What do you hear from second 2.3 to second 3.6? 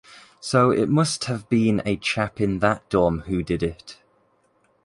in that dorm who